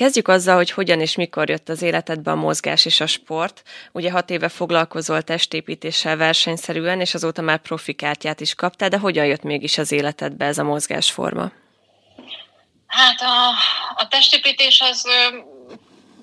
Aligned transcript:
Kezdjük 0.00 0.28
azzal, 0.28 0.56
hogy 0.56 0.70
hogyan 0.70 1.00
és 1.00 1.16
mikor 1.16 1.48
jött 1.48 1.68
az 1.68 1.82
életedbe 1.82 2.30
a 2.30 2.34
mozgás 2.34 2.84
és 2.84 3.00
a 3.00 3.06
sport. 3.06 3.62
Ugye 3.92 4.10
hat 4.10 4.30
éve 4.30 4.48
foglalkozol 4.48 5.22
testépítéssel 5.22 6.16
versenyszerűen, 6.16 7.00
és 7.00 7.14
azóta 7.14 7.42
már 7.42 7.58
profikártyát 7.58 8.40
is 8.40 8.54
kaptál, 8.54 8.88
de 8.88 8.98
hogyan 8.98 9.26
jött 9.26 9.42
mégis 9.42 9.78
az 9.78 9.92
életedbe 9.92 10.44
ez 10.44 10.58
a 10.58 10.64
mozgásforma? 10.64 11.52
Hát 12.86 13.20
a, 13.20 13.48
a 13.94 14.08
testépítés 14.08 14.80
az 14.80 15.06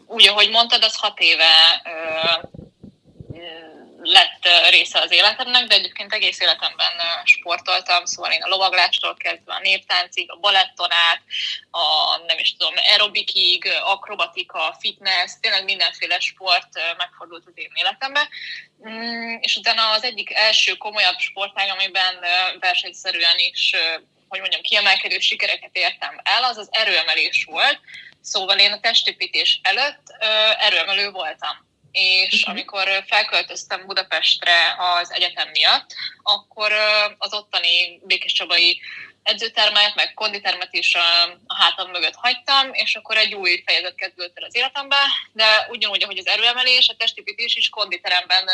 úgy, 0.05 0.27
ahogy 0.27 0.49
mondtad, 0.49 0.83
az 0.83 0.95
hat 0.95 1.19
éve 1.19 1.81
lett 4.07 4.69
része 4.69 4.99
az 4.99 5.11
életemnek, 5.11 5.67
de 5.67 5.75
egyébként 5.75 6.13
egész 6.13 6.39
életemben 6.39 6.91
sportoltam, 7.23 8.05
szóval 8.05 8.31
én 8.31 8.41
a 8.41 8.47
lovaglástól 8.47 9.15
kezdve 9.15 9.53
a 9.53 9.59
néptáncig, 9.59 10.31
a 10.31 10.35
baletton 10.35 10.91
át, 10.91 11.21
a 11.71 12.17
nem 12.27 12.37
is 12.39 12.55
tudom, 12.57 12.73
aerobikig, 12.77 13.67
akrobatika, 13.83 14.75
fitness, 14.79 15.31
tényleg 15.41 15.63
mindenféle 15.63 16.19
sport 16.19 16.69
megfordult 16.97 17.43
az 17.45 17.53
én 17.55 17.71
életembe. 17.73 18.27
Mm, 18.87 19.35
és 19.39 19.55
utána 19.55 19.91
az 19.91 20.03
egyik 20.03 20.33
első 20.33 20.73
komolyabb 20.73 21.17
sportág, 21.17 21.69
amiben 21.69 22.15
versenyszerűen 22.59 23.37
is 23.37 23.75
hogy 24.27 24.39
mondjam, 24.39 24.61
kiemelkedő 24.61 25.19
sikereket 25.19 25.69
értem 25.73 26.19
el, 26.23 26.43
az 26.43 26.57
az 26.57 26.67
erőemelés 26.71 27.43
volt. 27.49 27.79
Szóval 28.21 28.59
én 28.59 28.71
a 28.71 28.79
testépítés 28.79 29.59
előtt 29.63 30.15
erőemelő 30.59 31.11
voltam 31.11 31.66
és 31.97 32.33
uh-huh. 32.33 32.49
amikor 32.49 33.03
felköltöztem 33.07 33.85
Budapestre 33.85 34.75
az 34.77 35.11
egyetem 35.11 35.49
miatt, 35.49 35.93
akkor 36.23 36.71
az 37.17 37.33
ottani 37.33 37.99
Békés 38.03 38.33
Csabai 38.33 38.81
edzőtermet, 39.23 39.95
meg 39.95 40.13
konditermet 40.13 40.73
is 40.73 40.95
a, 40.95 41.37
hátam 41.47 41.89
mögött 41.91 42.15
hagytam, 42.15 42.73
és 42.73 42.95
akkor 42.95 43.17
egy 43.17 43.33
új 43.33 43.63
fejezet 43.65 43.95
kezdődött 43.95 44.37
el 44.37 44.43
az 44.43 44.55
életembe, 44.55 44.97
de 45.31 45.67
ugyanúgy, 45.69 46.03
ahogy 46.03 46.17
az 46.17 46.27
erőemelés, 46.27 46.89
a 46.89 46.95
testépítés 46.95 47.55
is 47.55 47.69
konditeremben 47.69 48.49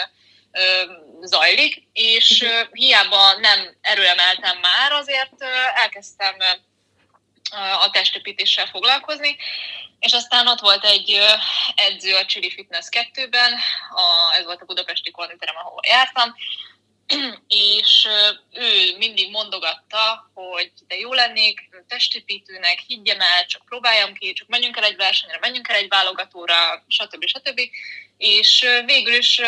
zajlik, 1.22 1.84
és 1.94 2.42
uh-huh. 2.42 2.68
hiába 2.72 3.34
nem 3.40 3.76
erőemeltem 3.82 4.58
már, 4.60 4.92
azért 4.92 5.44
elkezdtem 5.76 6.36
a 7.56 7.90
testépítéssel 7.92 8.68
foglalkozni, 8.68 9.38
és 10.00 10.14
aztán 10.14 10.48
ott 10.48 10.60
volt 10.60 10.86
egy 10.86 11.20
edző 11.76 12.16
a 12.16 12.26
Chili 12.26 12.52
Fitness 12.52 12.88
2-ben, 12.92 13.54
a, 13.92 14.36
ez 14.38 14.46
volt 14.46 14.62
a 14.62 14.66
budapesti 14.66 15.12
konditerem, 15.12 15.56
ahol 15.56 15.82
jártam, 15.88 16.36
és 17.48 18.08
ő 18.52 18.98
mindig 18.98 19.32
mondogatta, 19.32 20.32
hogy 20.34 20.72
de 20.88 20.98
jó 20.98 21.14
lennék 21.14 21.70
testépítőnek, 21.88 22.80
higgyem 22.88 23.22
el, 23.22 23.46
csak 23.46 23.66
próbáljam 23.66 24.14
ki, 24.14 24.34
csak 24.34 24.48
menjünk 24.48 24.78
el 24.78 24.84
egy 24.84 24.96
versenyre, 24.96 25.38
menjünk 25.42 25.68
el 25.68 25.76
egy 25.76 25.88
válogatóra, 25.88 26.84
stb. 26.88 27.26
stb. 27.26 27.62
És 28.18 28.66
végül 28.86 29.14
is 29.14 29.42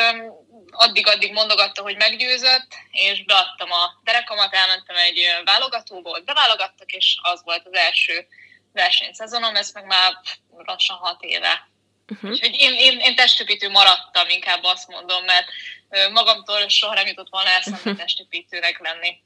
addig-addig 0.78 1.32
mondogatta, 1.34 1.82
hogy 1.82 1.96
meggyőzött, 1.96 2.68
és 2.92 3.24
beadtam 3.24 3.72
a 3.72 4.00
derekamat, 4.04 4.54
elmentem 4.54 4.96
egy 4.96 5.20
válogatóba, 5.46 6.10
ott 6.10 6.26
beválogattak, 6.26 6.92
és 6.92 7.18
az 7.22 7.42
volt 7.44 7.66
az 7.66 7.74
első 7.74 8.28
versenyszezonom, 8.74 9.56
ez 9.56 9.72
meg 9.72 9.86
már 9.86 10.14
lassan 10.66 10.98
hat 10.98 11.22
éve. 11.24 11.68
Uh-huh. 12.12 12.32
Úgyhogy 12.32 12.56
én, 12.60 12.74
én, 12.74 13.00
én 13.00 13.16
testépítő 13.16 13.70
maradtam, 13.70 14.30
inkább 14.30 14.64
azt 14.64 14.88
mondom, 14.88 15.24
mert 15.24 15.48
magamtól 16.12 16.68
soha 16.70 16.94
nem 16.94 17.06
jutott 17.06 17.30
volna 17.30 17.50
eszembe 17.50 17.78
uh-huh. 17.78 17.98
testépítőnek 17.98 18.80
lenni. 18.80 19.24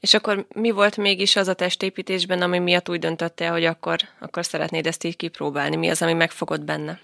És 0.00 0.14
akkor 0.14 0.46
mi 0.48 0.70
volt 0.70 0.96
mégis 0.96 1.36
az 1.36 1.48
a 1.48 1.54
testépítésben, 1.54 2.42
ami 2.42 2.58
miatt 2.58 2.88
úgy 2.88 2.98
döntöttél, 2.98 3.50
hogy 3.50 3.64
akkor, 3.64 4.00
akkor 4.20 4.44
szeretnéd 4.44 4.86
ezt 4.86 5.04
így 5.04 5.16
kipróbálni? 5.16 5.76
Mi 5.76 5.90
az, 5.90 6.02
ami 6.02 6.12
megfogott 6.12 6.60
benne? 6.60 7.00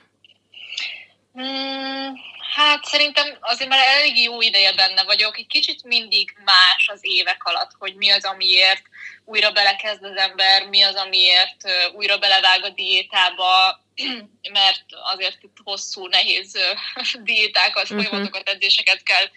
Hmm, 1.32 2.14
Hát 2.54 2.84
szerintem 2.84 3.36
azért 3.40 3.70
már 3.70 3.86
elég 3.86 4.22
jó 4.22 4.40
ideje 4.40 4.72
benne 4.72 5.02
vagyok. 5.04 5.38
Egy 5.38 5.46
kicsit 5.46 5.84
mindig 5.84 6.36
más 6.44 6.88
az 6.88 7.00
évek 7.02 7.44
alatt, 7.44 7.70
hogy 7.78 7.94
mi 7.94 8.10
az, 8.10 8.24
amiért 8.24 8.82
újra 9.24 9.50
belekezd 9.50 10.04
az 10.04 10.16
ember, 10.16 10.68
mi 10.68 10.82
az, 10.82 10.94
amiért 10.94 11.56
újra 11.92 12.18
belevág 12.18 12.64
a 12.64 12.68
diétába, 12.68 13.84
mert 14.52 14.84
azért 15.14 15.42
itt 15.42 15.56
hosszú, 15.64 16.06
nehéz 16.06 16.58
diétákat, 17.22 17.90
uh-huh. 17.90 18.04
folyamatokat, 18.04 18.48
edzéseket 18.48 19.02
kell 19.02 19.30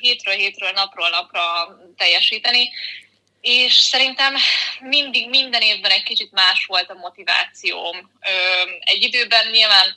hétről 0.00 0.34
hétről, 0.34 0.70
napról 0.70 1.08
napra 1.08 1.76
teljesíteni. 1.96 2.70
És 3.40 3.72
szerintem 3.72 4.34
mindig, 4.80 5.28
minden 5.28 5.60
évben 5.60 5.90
egy 5.90 6.02
kicsit 6.02 6.32
más 6.32 6.64
volt 6.64 6.90
a 6.90 6.94
motivációm. 6.94 8.10
Egy 8.80 9.02
időben 9.02 9.50
nyilván 9.50 9.94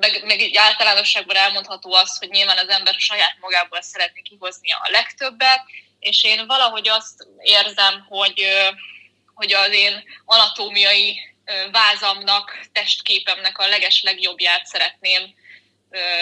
meg, 0.00 0.24
meg 0.24 0.40
így 0.40 0.56
általánosságban 0.56 1.36
elmondható 1.36 1.92
az, 1.92 2.18
hogy 2.18 2.28
nyilván 2.28 2.58
az 2.58 2.68
ember 2.68 2.94
saját 2.98 3.36
magából 3.40 3.82
szeretné 3.82 4.20
kihozni 4.20 4.72
a 4.72 4.90
legtöbbet, 4.90 5.60
és 6.00 6.24
én 6.24 6.46
valahogy 6.46 6.88
azt 6.88 7.26
érzem, 7.38 8.06
hogy, 8.08 8.46
hogy 9.34 9.52
az 9.52 9.72
én 9.72 10.04
anatómiai 10.24 11.34
vázamnak, 11.72 12.66
testképemnek 12.72 13.58
a 13.58 13.68
leges 13.68 14.02
legjobbját 14.02 14.66
szeretném 14.66 15.34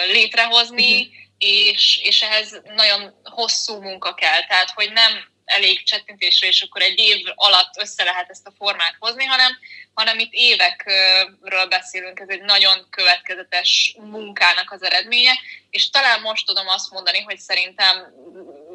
létrehozni, 0.05 1.01
uh-huh. 1.01 1.13
és, 1.37 1.99
és 2.03 2.21
ehhez 2.21 2.61
nagyon 2.75 3.13
hosszú 3.23 3.81
munka 3.81 4.13
kell. 4.13 4.45
Tehát, 4.45 4.69
hogy 4.69 4.91
nem 4.91 5.32
elég 5.45 5.83
csettintésre, 5.83 6.47
és 6.47 6.61
akkor 6.61 6.81
egy 6.81 6.99
év 6.99 7.25
alatt 7.35 7.77
össze 7.77 8.03
lehet 8.03 8.29
ezt 8.29 8.47
a 8.47 8.53
formát 8.57 8.95
hozni, 8.99 9.25
hanem, 9.25 9.57
hanem 9.93 10.19
itt 10.19 10.31
évekről 10.33 11.65
beszélünk, 11.69 12.19
ez 12.19 12.29
egy 12.29 12.41
nagyon 12.41 12.87
következetes 12.89 13.95
munkának 13.99 14.71
az 14.71 14.83
eredménye, 14.83 15.31
és 15.69 15.89
talán 15.89 16.21
most 16.21 16.45
tudom 16.45 16.67
azt 16.67 16.91
mondani, 16.91 17.21
hogy 17.21 17.39
szerintem 17.39 18.13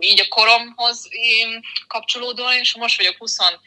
így 0.01 0.21
a 0.21 0.29
koromhoz 0.29 1.09
kapcsolódóan, 1.87 2.59
és 2.59 2.75
most 2.75 2.97
vagyok 2.97 3.17
24 3.17 3.61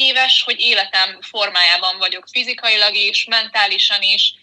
éves, 0.00 0.42
hogy 0.42 0.60
életem 0.60 1.20
formájában 1.20 1.98
vagyok 1.98 2.24
fizikailag 2.32 2.94
is, 2.94 3.24
mentálisan 3.24 4.02
is, 4.02 4.34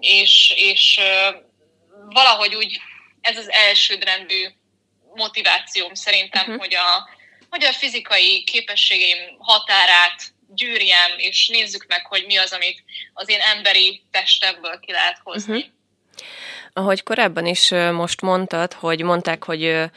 és, 0.00 0.52
és 0.56 1.00
valahogy 2.08 2.54
úgy 2.54 2.80
ez 3.20 3.36
az 3.36 3.50
elsődrendű 3.50 4.48
motivációm 5.18 5.94
szerintem, 5.94 6.42
uh-huh. 6.42 6.58
hogy, 6.58 6.74
a, 6.74 7.08
hogy 7.50 7.64
a 7.64 7.72
fizikai 7.72 8.44
képességeim 8.44 9.18
határát 9.38 10.22
gyűrjem, 10.54 11.12
és 11.16 11.48
nézzük 11.48 11.84
meg, 11.88 12.06
hogy 12.06 12.24
mi 12.26 12.36
az, 12.36 12.52
amit 12.52 12.84
az 13.12 13.28
én 13.28 13.40
emberi 13.40 14.02
testemből 14.10 14.78
ki 14.80 14.92
lehet 14.92 15.20
hozni. 15.22 15.56
Uh-huh. 15.56 15.72
Ahogy 16.72 17.02
korábban 17.02 17.46
is 17.46 17.70
most 17.92 18.20
mondtad, 18.20 18.72
hogy 18.72 19.02
mondták, 19.02 19.44
hogy 19.44 19.90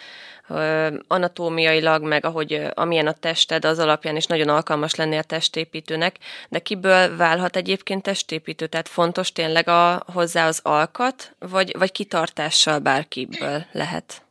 anatómiailag, 1.08 2.04
meg 2.04 2.26
ahogy 2.26 2.62
amilyen 2.74 3.08
a 3.08 3.14
tested, 3.14 3.66
az 3.66 3.80
alapján 3.80 4.16
is 4.16 4.26
nagyon 4.26 4.50
alkalmas 4.50 4.96
lenni 4.96 5.18
a 5.18 5.24
testépítőnek, 5.24 6.16
de 6.50 6.60
kiből 6.60 7.18
válhat 7.18 7.56
egyébként 7.56 8.04
testépítő? 8.04 8.68
Tehát 8.68 8.88
fontos 8.88 9.32
tényleg 9.32 9.68
a, 9.68 10.04
hozzá 10.14 10.48
az 10.48 10.60
alkat, 10.64 11.36
vagy, 11.40 11.78
vagy 11.78 11.92
kitartással 11.92 12.80
bárkiből 12.80 13.66
lehet? 13.72 14.22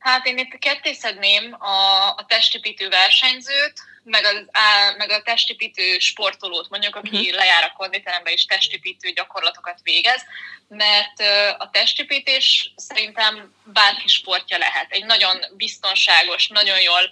Hát 0.00 0.26
én 0.26 0.38
itt 0.38 0.58
kettészedném 0.58 1.56
a, 1.58 2.08
a 2.08 2.24
testépítő 2.28 2.88
versenyzőt, 2.88 3.72
meg, 4.02 4.24
az, 4.24 4.44
á, 4.50 4.94
meg 4.96 5.10
a 5.10 5.22
testépítő 5.22 5.98
sportolót, 5.98 6.68
mondjuk, 6.68 6.96
aki 6.96 7.16
uh-huh. 7.16 7.34
lejár 7.34 7.64
a 7.64 7.76
konditerembe 7.76 8.30
és 8.30 8.44
testépítő 8.44 9.10
gyakorlatokat 9.10 9.78
végez, 9.82 10.22
mert 10.68 11.20
a 11.58 11.70
testépítés 11.70 12.72
szerintem 12.76 13.54
bárki 13.64 14.08
sportja 14.08 14.58
lehet. 14.58 14.86
Egy 14.90 15.04
nagyon 15.04 15.44
biztonságos, 15.56 16.48
nagyon 16.48 16.80
jól 16.80 17.10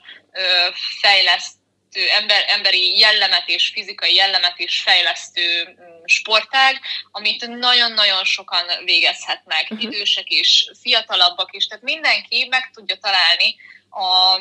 fejleszt 1.00 1.57
ember, 1.94 2.44
emberi 2.48 2.98
jellemet 2.98 3.48
és 3.48 3.68
fizikai 3.68 4.14
jellemet 4.14 4.58
is 4.58 4.80
fejlesztő 4.80 5.64
mm, 5.64 6.04
sportág, 6.04 6.80
amit 7.10 7.46
nagyon-nagyon 7.46 8.24
sokan 8.24 8.84
végezhetnek, 8.84 9.62
uh-huh. 9.62 9.82
idősek 9.82 10.30
is, 10.30 10.70
fiatalabbak 10.80 11.54
is, 11.54 11.66
tehát 11.66 11.84
mindenki 11.84 12.46
meg 12.50 12.70
tudja 12.70 12.96
találni 12.96 13.56
a, 13.90 14.36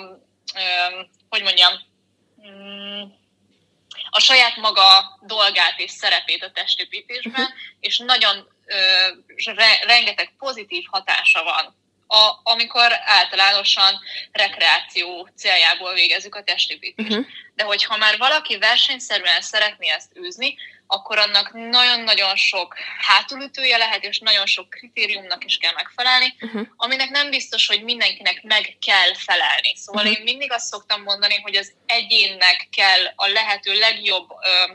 hogy 1.29 1.41
mondjam, 1.41 1.73
mm, 2.47 3.01
a 4.09 4.19
saját 4.19 4.55
maga 4.55 5.17
dolgát 5.21 5.79
és 5.79 5.91
szerepét 5.91 6.43
a 6.43 6.51
testépítésben, 6.51 7.41
uh-huh. 7.41 7.57
és 7.79 7.97
nagyon 7.97 8.47
re, 9.45 9.79
rengeteg 9.85 10.33
pozitív 10.37 10.83
hatása 10.91 11.43
van 11.43 11.85
a, 12.07 12.39
amikor 12.43 12.99
általánosan 13.05 13.99
rekreáció 14.31 15.29
céljából 15.35 15.93
végezzük 15.93 16.35
a 16.35 16.43
testépítést. 16.43 17.09
Uh-huh. 17.09 17.25
De 17.55 17.63
hogyha 17.63 17.97
már 17.97 18.17
valaki 18.17 18.57
versenyszerűen 18.57 19.41
szeretné 19.41 19.89
ezt 19.89 20.17
űzni, 20.17 20.57
akkor 20.87 21.17
annak 21.17 21.53
nagyon-nagyon 21.53 22.35
sok 22.35 22.75
hátulütője 22.99 23.77
lehet, 23.77 24.03
és 24.03 24.19
nagyon 24.19 24.45
sok 24.45 24.69
kritériumnak 24.69 25.43
is 25.43 25.57
kell 25.57 25.73
megfelelni, 25.73 26.35
uh-huh. 26.39 26.67
aminek 26.77 27.09
nem 27.09 27.29
biztos, 27.29 27.67
hogy 27.67 27.83
mindenkinek 27.83 28.43
meg 28.43 28.77
kell 28.85 29.15
felelni. 29.15 29.75
Szóval 29.75 30.03
uh-huh. 30.03 30.17
én 30.17 30.23
mindig 30.23 30.51
azt 30.51 30.65
szoktam 30.65 31.01
mondani, 31.01 31.35
hogy 31.41 31.55
az 31.55 31.73
egyénnek 31.85 32.67
kell 32.71 33.05
a 33.15 33.27
lehető 33.27 33.73
legjobb 33.73 34.29
ö, 34.29 34.73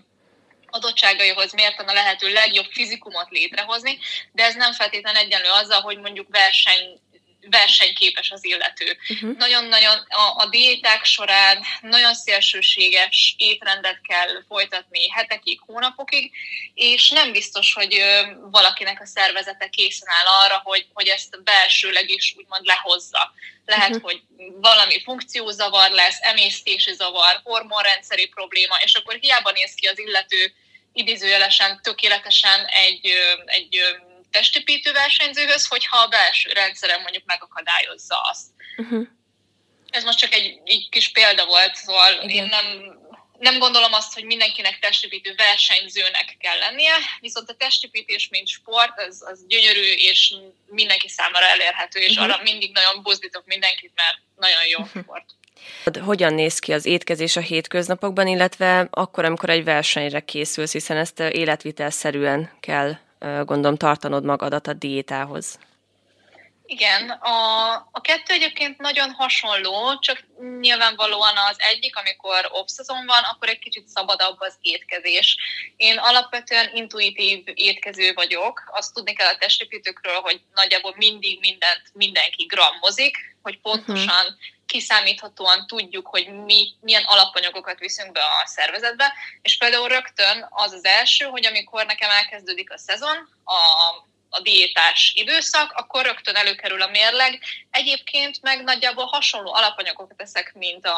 adottságaihoz 0.70 1.52
mérten 1.52 1.88
a 1.88 1.93
lehető 1.93 2.32
legjobb 2.32 2.67
fizikumot 2.70 3.31
létrehozni, 3.31 3.99
de 4.32 4.44
ez 4.44 4.55
nem 4.55 4.73
feltétlenül 4.73 5.20
egyenlő 5.20 5.49
azzal, 5.49 5.81
hogy 5.81 5.99
mondjuk 5.99 6.26
verseny 6.31 7.00
versenyképes 7.50 8.30
az 8.30 8.44
illető. 8.44 8.98
Uh-huh. 9.08 9.36
Nagyon-nagyon 9.36 9.98
a, 10.08 10.36
a 10.36 10.46
diéták 10.46 11.04
során 11.04 11.62
nagyon 11.80 12.14
szélsőséges 12.14 13.34
étrendet 13.38 14.00
kell 14.08 14.44
folytatni 14.48 15.10
hetekig, 15.10 15.60
hónapokig, 15.66 16.32
és 16.74 17.10
nem 17.10 17.32
biztos, 17.32 17.72
hogy 17.72 18.02
valakinek 18.50 19.00
a 19.00 19.06
szervezete 19.06 19.68
készen 19.68 20.08
áll 20.08 20.44
arra, 20.44 20.60
hogy, 20.64 20.86
hogy 20.92 21.08
ezt 21.08 21.42
belsőleg 21.42 22.10
is 22.10 22.34
úgymond 22.36 22.64
lehozza. 22.64 23.32
Lehet, 23.66 23.90
uh-huh. 23.90 24.02
hogy 24.02 24.22
valami 24.60 25.02
funkciózavar 25.02 25.90
lesz, 25.90 26.18
emésztési 26.20 26.92
zavar, 26.92 27.40
hormonrendszeri 27.44 28.26
probléma, 28.28 28.76
és 28.84 28.94
akkor 28.94 29.14
hiába 29.20 29.50
néz 29.50 29.74
ki 29.74 29.86
az 29.86 29.98
illető 29.98 30.54
idézőjelesen 30.92 31.80
tökéletesen 31.82 32.64
egy, 32.66 33.12
egy 33.44 33.80
testépítő 34.32 34.93
versenyzőhöz, 34.93 35.67
hogyha 35.67 35.96
a 35.96 36.08
belső 36.08 36.50
rendszerem 36.52 37.00
mondjuk 37.00 37.25
megakadályozza 37.25 38.20
azt. 38.20 38.46
Uh-huh. 38.76 39.06
Ez 39.90 40.05
most 40.05 40.19
csak 40.19 40.32
egy, 40.34 40.61
egy 40.64 40.88
kis 40.90 41.08
példa 41.08 41.46
volt, 41.46 41.75
szóval 41.75 42.12
Igen. 42.12 42.29
én 42.29 42.44
nem, 42.44 42.67
nem 43.38 43.58
gondolom 43.58 43.93
azt, 43.93 44.14
hogy 44.14 44.25
mindenkinek 44.25 44.79
testépítő 44.79 45.34
versenyzőnek 45.37 46.37
kell 46.38 46.58
lennie, 46.58 46.94
viszont 47.20 47.50
a 47.50 47.55
testépítés, 47.55 48.29
mint 48.29 48.49
sport, 48.49 49.00
az, 49.00 49.23
az 49.31 49.46
gyönyörű, 49.46 49.93
és 49.96 50.34
mindenki 50.67 51.08
számára 51.08 51.46
elérhető, 51.46 52.00
és 52.00 52.11
uh-huh. 52.11 52.25
arra 52.25 52.43
mindig 52.43 52.73
nagyon 52.73 53.02
buzdítok 53.02 53.46
mindenkit, 53.46 53.93
mert 53.94 54.19
nagyon 54.37 54.67
jó 54.67 54.79
uh-huh. 54.81 55.02
sport. 55.02 55.25
Hogyan 56.05 56.34
néz 56.34 56.58
ki 56.58 56.73
az 56.73 56.87
étkezés 56.87 57.37
a 57.37 57.40
hétköznapokban, 57.40 58.26
illetve 58.26 58.88
akkor, 58.90 59.25
amikor 59.25 59.50
egy 59.50 59.64
versenyre 59.64 60.20
készülsz, 60.20 60.73
hiszen 60.73 60.96
ezt 60.96 61.20
életvitelszerűen 61.20 62.56
kell 62.61 62.96
gondolom 63.44 63.76
tartanod 63.76 64.24
magadat 64.24 64.66
a 64.66 64.72
diétához. 64.72 65.58
Igen, 66.66 67.10
a, 67.10 67.72
a 67.90 68.00
kettő 68.00 68.32
egyébként 68.34 68.78
nagyon 68.78 69.10
hasonló, 69.10 69.98
csak 69.98 70.24
nyilvánvalóan 70.60 71.36
az 71.50 71.56
egyik, 71.58 71.96
amikor 71.96 72.48
off 72.50 72.66
van, 72.86 73.22
akkor 73.32 73.48
egy 73.48 73.58
kicsit 73.58 73.88
szabadabb 73.88 74.36
az 74.38 74.54
étkezés. 74.60 75.36
Én 75.76 75.98
alapvetően 75.98 76.70
intuitív 76.74 77.42
étkező 77.54 78.12
vagyok, 78.14 78.62
azt 78.72 78.94
tudni 78.94 79.12
kell 79.12 79.28
a 79.28 79.38
testépítőkről, 79.38 80.20
hogy 80.20 80.40
nagyjából 80.54 80.94
mindig 80.96 81.40
mindent 81.40 81.82
mindenki 81.92 82.44
grammozik, 82.44 83.16
hogy 83.42 83.60
pontosan 83.60 84.24
uh-huh 84.24 84.61
kiszámíthatóan 84.66 85.66
tudjuk, 85.66 86.06
hogy 86.06 86.28
mi, 86.44 86.74
milyen 86.80 87.04
alapanyagokat 87.04 87.78
viszünk 87.78 88.12
be 88.12 88.20
a 88.20 88.46
szervezetbe, 88.46 89.12
és 89.42 89.56
például 89.56 89.88
rögtön 89.88 90.46
az 90.50 90.72
az 90.72 90.84
első, 90.84 91.24
hogy 91.24 91.46
amikor 91.46 91.86
nekem 91.86 92.10
elkezdődik 92.10 92.72
a 92.72 92.78
szezon, 92.78 93.28
a, 93.44 93.60
a 94.30 94.40
diétás 94.40 95.12
időszak, 95.16 95.72
akkor 95.72 96.04
rögtön 96.04 96.36
előkerül 96.36 96.82
a 96.82 96.86
mérleg. 96.86 97.40
Egyébként 97.70 98.42
meg 98.42 98.62
nagyjából 98.62 99.04
hasonló 99.04 99.54
alapanyagokat 99.54 100.16
teszek, 100.16 100.52
mint 100.54 100.86
a 100.86 100.96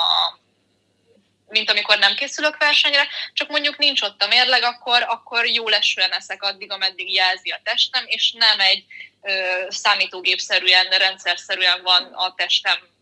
mint 1.48 1.70
amikor 1.70 1.98
nem 1.98 2.14
készülök 2.14 2.56
versenyre, 2.56 3.08
csak 3.32 3.48
mondjuk 3.48 3.78
nincs 3.78 4.02
ott 4.02 4.22
a 4.22 4.26
mérleg, 4.26 4.62
akkor, 4.62 5.02
akkor 5.02 5.46
jó 5.46 5.68
lesően 5.68 6.10
eszek 6.10 6.42
addig, 6.42 6.70
ameddig 6.70 7.12
jelzi 7.12 7.50
a 7.50 7.60
testem, 7.64 8.04
és 8.06 8.32
nem 8.32 8.60
egy 8.60 8.84
ö, 9.22 9.64
számítógépszerűen, 9.68 10.88
rendszerszerűen 10.88 11.82
van 11.82 12.02
a 12.02 12.34
testem 12.34 12.93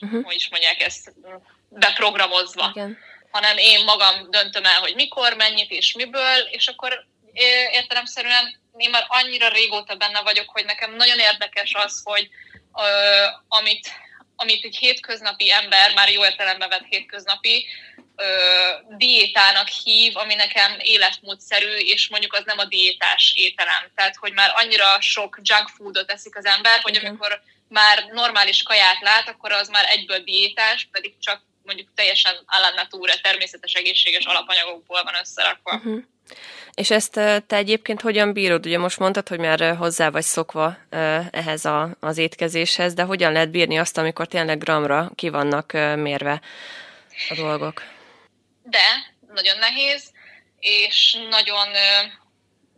uh-huh. 0.00 0.24
hogy 0.24 0.34
is 0.34 0.48
mondják 0.48 0.80
ezt, 0.80 1.12
beprogramozva. 1.68 2.70
Igen. 2.74 2.98
Hanem 3.30 3.56
én 3.56 3.84
magam 3.84 4.30
döntöm 4.30 4.64
el, 4.64 4.80
hogy 4.80 4.94
mikor, 4.94 5.34
mennyit 5.34 5.70
és 5.70 5.92
miből, 5.92 6.38
és 6.50 6.68
akkor 6.68 7.06
értelemszerűen 7.72 8.60
én 8.76 8.90
már 8.90 9.04
annyira 9.08 9.48
régóta 9.48 9.96
benne 9.96 10.22
vagyok, 10.22 10.48
hogy 10.50 10.64
nekem 10.64 10.94
nagyon 10.94 11.18
érdekes 11.18 11.72
az, 11.74 12.00
hogy 12.04 12.28
ö, 12.78 13.24
amit, 13.48 13.88
amit 14.36 14.64
egy 14.64 14.76
hétköznapi 14.76 15.52
ember, 15.52 15.94
már 15.94 16.10
jó 16.12 16.24
értelemben 16.24 16.68
vett 16.68 16.86
hétköznapi, 16.88 17.66
ö, 18.16 18.26
diétának 18.96 19.68
hív, 19.68 20.16
ami 20.16 20.34
nekem 20.34 20.76
életmódszerű, 20.78 21.76
és 21.76 22.08
mondjuk 22.08 22.32
az 22.32 22.42
nem 22.44 22.58
a 22.58 22.64
diétás 22.64 23.32
ételem. 23.36 23.90
Tehát, 23.94 24.16
hogy 24.16 24.32
már 24.32 24.52
annyira 24.54 25.00
sok 25.00 25.40
junk 25.42 25.68
foodot 25.68 26.10
eszik 26.10 26.36
az 26.36 26.44
ember, 26.44 26.80
hogy 26.80 26.96
amikor 26.96 27.42
már 27.68 28.04
normális 28.12 28.62
kaját 28.62 29.00
lát, 29.00 29.28
akkor 29.28 29.52
az 29.52 29.68
már 29.68 29.84
egyből 29.88 30.18
diétás, 30.18 30.88
pedig 30.92 31.14
csak 31.18 31.42
mondjuk 31.64 31.88
teljesen 31.94 32.34
alannatúra, 32.46 33.12
természetes 33.22 33.72
egészséges 33.72 34.24
alapanyagokból 34.24 35.02
van 35.02 35.14
összerakva. 35.20 35.74
Uh-huh. 35.76 36.02
És 36.74 36.90
ezt 36.90 37.12
te 37.46 37.56
egyébként 37.56 38.00
hogyan 38.00 38.32
bírod? 38.32 38.66
Ugye 38.66 38.78
most 38.78 38.98
mondtad, 38.98 39.28
hogy 39.28 39.38
már 39.38 39.76
hozzá 39.76 40.10
vagy 40.10 40.22
szokva 40.22 40.76
ehhez 41.30 41.64
a, 41.64 41.96
az 42.00 42.18
étkezéshez, 42.18 42.94
de 42.94 43.02
hogyan 43.02 43.32
lehet 43.32 43.50
bírni 43.50 43.78
azt, 43.78 43.98
amikor 43.98 44.26
tényleg 44.26 44.58
gramra 44.58 45.10
ki 45.14 45.28
vannak 45.28 45.72
mérve 45.96 46.40
a 47.28 47.34
dolgok? 47.34 47.82
De, 48.62 49.14
nagyon 49.34 49.58
nehéz, 49.58 50.12
és 50.58 51.16
nagyon 51.30 51.68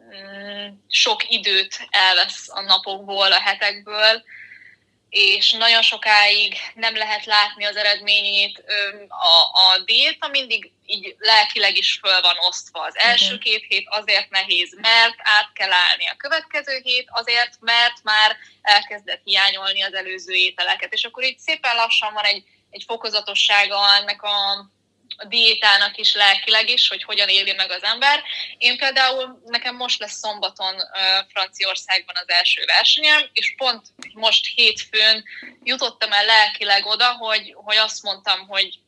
mm, 0.00 0.66
sok 0.90 1.31
időt 1.31 1.86
elvesz 1.90 2.48
a 2.48 2.60
napokból, 2.60 3.32
a 3.32 3.40
hetekből, 3.40 4.22
és 5.14 5.52
nagyon 5.52 5.82
sokáig 5.82 6.55
nem 6.75 6.96
lehet 6.96 7.25
látni 7.25 7.64
az 7.64 7.76
eredményét. 7.76 8.64
A, 9.08 9.58
a 9.61 9.78
diéta 9.84 10.28
mindig 10.28 10.72
így 10.87 11.14
lelkileg 11.19 11.76
is 11.76 11.99
föl 12.02 12.20
van 12.20 12.37
osztva. 12.49 12.81
Az 12.81 12.96
első 12.96 13.38
két 13.38 13.64
hét 13.69 13.87
azért 13.88 14.31
nehéz, 14.31 14.76
mert 14.81 15.14
át 15.19 15.52
kell 15.52 15.72
állni. 15.72 16.06
A 16.06 16.16
következő 16.16 16.81
hét 16.82 17.08
azért, 17.11 17.56
mert 17.61 18.02
már 18.02 18.37
elkezdett 18.62 19.20
hiányolni 19.25 19.82
az 19.82 19.94
előző 19.94 20.32
ételeket. 20.32 20.93
És 20.93 21.05
akkor 21.05 21.25
így 21.25 21.38
szépen 21.38 21.76
lassan 21.76 22.12
van 22.12 22.25
egy, 22.25 22.44
egy 22.70 22.84
fokozatossága 22.87 23.94
ennek 23.94 24.22
a, 24.22 24.67
diétának 25.28 25.96
is 25.96 26.14
lelkileg 26.14 26.68
is, 26.68 26.88
hogy 26.88 27.04
hogyan 27.04 27.28
éli 27.28 27.52
meg 27.52 27.70
az 27.70 27.82
ember. 27.82 28.22
Én 28.58 28.76
például, 28.76 29.42
nekem 29.44 29.76
most 29.76 29.98
lesz 29.98 30.18
szombaton 30.18 30.74
uh, 30.74 30.82
Franciaországban 31.32 32.14
az 32.16 32.28
első 32.28 32.64
versenyem, 32.66 33.28
és 33.32 33.54
pont 33.56 33.86
most 34.12 34.46
hétfőn 34.54 35.24
jutottam 35.62 36.12
el 36.12 36.24
lelkileg 36.24 36.86
oda, 36.86 37.12
hogy, 37.12 37.52
hogy 37.55 37.76
azt 37.76 38.02
mondtam, 38.02 38.46
hogy 38.46 38.79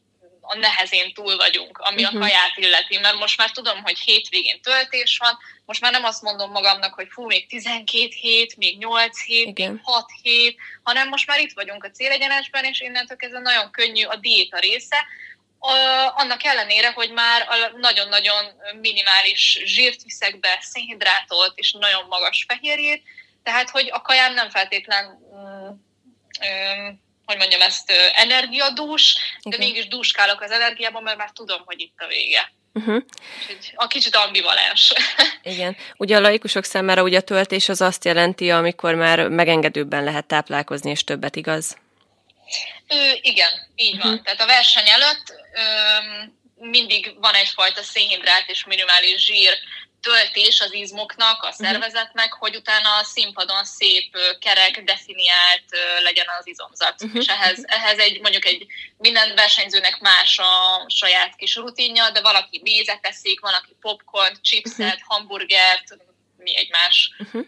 a 0.47 0.57
nehezén 0.57 1.13
túl 1.13 1.37
vagyunk, 1.37 1.79
ami 1.79 2.03
uh-huh. 2.03 2.09
a 2.09 2.19
mhm. 2.19 2.21
kaját 2.21 2.57
illeti, 2.57 2.99
mert 2.99 3.19
most 3.19 3.37
már 3.39 3.51
tudom, 3.51 3.83
hogy 3.83 3.99
hétvégén 3.99 4.61
töltés 4.61 5.19
van, 5.19 5.39
most 5.65 5.81
már 5.81 5.93
nem 5.93 6.05
azt 6.05 6.23
mondom 6.23 6.51
magamnak, 6.51 6.95
hogy 6.95 7.07
fú, 7.11 7.27
még 7.27 7.47
12 7.47 8.09
hét, 8.21 8.57
még 8.57 8.79
8 8.79 9.23
hét, 9.23 9.47
Igen. 9.47 9.73
még 9.73 9.81
6 9.83 10.07
hét, 10.23 10.57
hanem 10.83 11.09
most 11.09 11.27
már 11.27 11.41
itt 11.41 11.53
vagyunk 11.53 11.85
a 11.85 11.91
célegyenesben, 11.91 12.65
és 12.65 12.81
innentől 12.81 13.17
kezdve 13.17 13.39
nagyon 13.39 13.71
könnyű 13.71 14.05
a 14.05 14.17
diéta 14.17 14.59
része, 14.59 15.07
annak 16.15 16.45
ellenére, 16.45 16.93
hogy 16.93 17.11
már 17.11 17.49
nagyon-nagyon 17.81 18.45
minimális 18.81 19.61
zsírt 19.65 20.03
viszek 20.03 20.41
be, 20.41 20.59
szénhidrátot 20.61 21.53
és 21.55 21.73
nagyon 21.73 22.05
magas 22.09 22.45
fehérjét, 22.49 23.03
tehát 23.43 23.71
hogy 23.71 23.89
a 23.93 24.03
kajám 24.03 24.35
nem 24.35 24.51
feltétlen, 24.51 25.05
mm, 25.35 25.69
hogy 27.25 27.37
mondjam 27.37 27.61
ezt, 27.61 27.93
energiadús, 28.15 29.15
de 29.43 29.57
okay. 29.57 29.67
mégis 29.67 29.89
dúskálok 29.89 30.41
az 30.41 30.51
energiában, 30.51 31.03
mert 31.03 31.17
már 31.17 31.31
tudom, 31.31 31.63
hogy 31.65 31.81
itt 31.81 31.95
a 31.97 32.07
vége. 32.07 32.53
Uh-huh. 32.73 33.03
a 33.75 33.87
kicsit 33.87 34.17
ambivalens. 34.17 34.93
Igen. 35.43 35.77
Ugye 35.97 36.17
a 36.17 36.21
laikusok 36.21 36.65
számára 36.65 37.03
ugye 37.03 37.19
a 37.19 37.21
töltés 37.21 37.69
az 37.69 37.81
azt 37.81 38.05
jelenti, 38.05 38.51
amikor 38.51 38.95
már 38.95 39.29
megengedőbben 39.29 40.05
lehet 40.05 40.27
táplálkozni, 40.27 40.91
és 40.91 41.05
többet, 41.05 41.37
igaz? 41.37 41.77
Ő, 42.89 43.19
igen, 43.21 43.51
így 43.77 43.99
van. 43.99 44.13
Mhm. 44.13 44.23
Tehát 44.23 44.41
a 44.41 44.47
verseny 44.47 44.89
előtt 44.89 45.35
ö, 45.55 45.63
mindig 46.55 47.15
van 47.21 47.35
egyfajta 47.35 47.83
szénhidrát 47.83 48.49
és 48.49 48.65
minimális 48.65 49.25
zsír 49.25 49.59
töltés 50.01 50.61
az 50.61 50.73
izmoknak, 50.73 51.43
a 51.43 51.47
mhm. 51.47 51.57
szervezetnek, 51.57 52.27
uh-huh. 52.27 52.41
hogy 52.41 52.57
utána 52.57 52.97
a 52.97 53.05
színpadon 53.05 53.65
szép, 53.65 54.17
kerek, 54.39 54.83
definiált 54.85 55.65
legyen 56.03 56.27
az 56.39 56.47
izomzat. 56.47 57.03
Uh-huh. 57.03 57.21
És 57.21 57.27
ehhez, 57.27 57.63
ehhez 57.67 57.99
egy, 57.99 58.21
mondjuk 58.21 58.45
egy 58.45 58.67
minden 58.99 59.35
versenyzőnek 59.35 59.99
más 60.01 60.39
a 60.39 60.85
saját 60.89 61.37
kis 61.37 61.57
rutinja, 61.57 62.11
de 62.11 62.21
valaki 62.21 62.61
mézet 62.63 63.07
eszik, 63.07 63.41
van, 63.41 63.55
aki 63.55 63.77
popcorn, 63.81 64.35
chipset, 64.43 64.95
uh-huh. 64.95 65.01
hamburgert, 65.07 65.97
mi 66.37 66.57
egymás. 66.57 67.11
Uh-huh. 67.19 67.47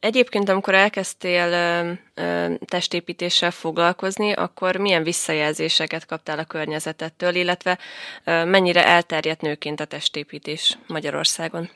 Egyébként, 0.00 0.48
amikor 0.48 0.74
elkezdtél 0.74 1.52
ö, 1.52 1.92
ö, 2.22 2.54
testépítéssel 2.64 3.50
foglalkozni, 3.50 4.32
akkor 4.32 4.76
milyen 4.76 5.02
visszajelzéseket 5.02 6.06
kaptál 6.06 6.38
a 6.38 6.44
környezetettől, 6.44 7.34
illetve 7.34 7.78
ö, 8.24 8.44
mennyire 8.44 8.86
elterjedt 8.86 9.40
nőként 9.40 9.80
a 9.80 9.84
testépítés 9.84 10.78
Magyarországon? 10.86 11.70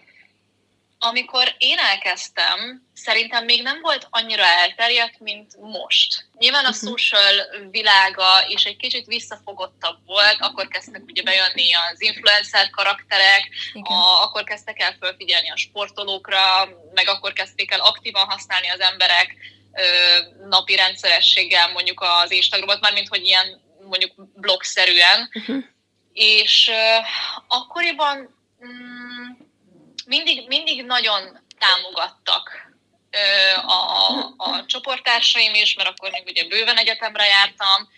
Amikor 1.02 1.54
én 1.58 1.78
elkezdtem, 1.78 2.82
szerintem 2.94 3.44
még 3.44 3.62
nem 3.62 3.80
volt 3.80 4.06
annyira 4.10 4.44
elterjedt, 4.44 5.18
mint 5.18 5.56
most. 5.60 6.26
Nyilván 6.38 6.64
a 6.64 6.68
uh-huh. 6.68 6.88
social 6.88 7.34
világa 7.70 8.44
is 8.48 8.64
egy 8.64 8.76
kicsit 8.76 9.06
visszafogottabb 9.06 9.98
volt, 10.06 10.36
akkor 10.38 10.68
kezdtek 10.68 11.02
ugye 11.06 11.22
bejönni 11.22 11.74
az 11.74 12.00
influencer 12.00 12.70
karakterek, 12.70 13.48
a, 13.82 14.22
akkor 14.22 14.44
kezdtek 14.44 14.80
el 14.80 14.96
felfigyelni 15.00 15.50
a 15.50 15.56
sportolókra, 15.56 16.68
meg 16.94 17.08
akkor 17.08 17.32
kezdték 17.32 17.72
el 17.72 17.80
aktívan 17.80 18.26
használni 18.26 18.68
az 18.68 18.80
emberek 18.80 19.36
ö, 19.72 19.84
napi 20.48 20.76
rendszerességgel 20.76 21.72
mondjuk 21.72 22.00
az 22.00 22.30
Instagramot, 22.30 22.80
mármint 22.80 23.08
hogy 23.08 23.24
ilyen 23.24 23.60
mondjuk 23.88 24.12
blogszerűen. 24.34 25.30
Uh-huh. 25.34 25.64
És 26.12 26.68
ö, 26.68 26.96
akkoriban 27.48 28.16
mm, 28.64 28.99
mindig, 30.10 30.46
mindig 30.46 30.84
nagyon 30.84 31.40
támogattak 31.58 32.68
a, 33.66 34.18
a 34.36 34.64
csoporttársaim 34.66 35.54
is, 35.54 35.74
mert 35.74 35.88
akkor 35.88 36.10
még 36.10 36.22
ugye 36.26 36.44
bőven 36.44 36.76
egyetemre 36.76 37.26
jártam. 37.26 37.88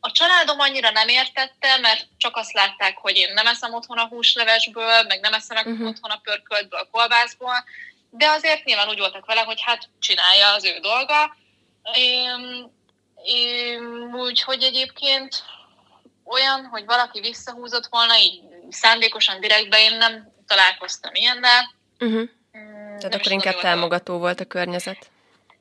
A 0.00 0.10
családom 0.10 0.60
annyira 0.60 0.90
nem 0.90 1.08
értette, 1.08 1.78
mert 1.78 2.06
csak 2.16 2.36
azt 2.36 2.52
látták, 2.52 2.96
hogy 2.96 3.16
én 3.16 3.32
nem 3.32 3.46
eszem 3.46 3.74
otthon 3.74 3.98
a 3.98 4.06
húslevesből, 4.06 5.02
meg 5.02 5.20
nem 5.20 5.32
eszem 5.32 5.56
uh-huh. 5.56 5.88
otthon 5.88 6.10
a 6.10 6.20
pörköltből, 6.22 6.80
a 6.80 6.88
kolbászból, 6.90 7.64
de 8.10 8.28
azért 8.28 8.64
nyilván 8.64 8.88
úgy 8.88 8.98
voltak 8.98 9.26
vele, 9.26 9.40
hogy 9.40 9.60
hát 9.62 9.88
csinálja 10.00 10.52
az 10.52 10.64
ő 10.64 10.78
dolga. 10.78 11.36
Úgyhogy 14.12 14.62
egyébként 14.62 15.44
olyan, 16.24 16.64
hogy 16.64 16.84
valaki 16.84 17.20
visszahúzott 17.20 17.86
volna, 17.86 18.18
így 18.18 18.40
szándékosan 18.70 19.40
direktbe 19.40 19.80
én 19.80 19.96
nem 19.96 20.38
találkoztam 20.50 21.14
ilyennel. 21.14 21.74
Uh-huh. 21.98 22.28
Tehát 22.98 23.14
akkor 23.14 23.32
inkább 23.32 23.60
támogató 23.60 24.18
volt 24.18 24.40
a 24.40 24.44
környezet. 24.44 25.10